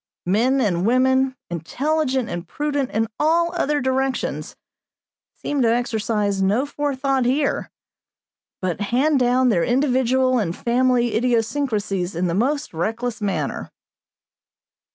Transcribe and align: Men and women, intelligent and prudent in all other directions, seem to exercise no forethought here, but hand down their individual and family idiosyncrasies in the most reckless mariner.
Men 0.25 0.59
and 0.59 0.83
women, 0.83 1.35
intelligent 1.51 2.27
and 2.27 2.47
prudent 2.47 2.89
in 2.89 3.05
all 3.19 3.53
other 3.53 3.79
directions, 3.79 4.55
seem 5.35 5.61
to 5.61 5.71
exercise 5.71 6.41
no 6.41 6.65
forethought 6.65 7.25
here, 7.25 7.69
but 8.63 8.81
hand 8.81 9.19
down 9.19 9.49
their 9.49 9.63
individual 9.63 10.39
and 10.39 10.55
family 10.57 11.15
idiosyncrasies 11.15 12.15
in 12.15 12.25
the 12.25 12.33
most 12.33 12.73
reckless 12.73 13.21
mariner. 13.21 13.69